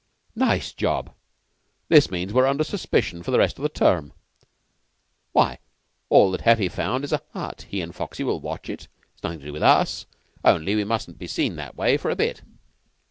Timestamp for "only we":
10.43-10.85